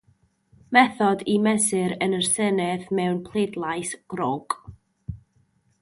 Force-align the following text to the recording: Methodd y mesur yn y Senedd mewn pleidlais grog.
Methodd 0.77 1.21
y 1.33 1.35
mesur 1.47 1.93
yn 2.07 2.17
y 2.21 2.23
Senedd 2.29 2.89
mewn 3.01 3.23
pleidlais 3.29 3.95
grog. 4.15 4.61